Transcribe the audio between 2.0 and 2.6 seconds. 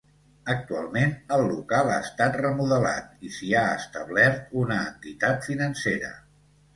estat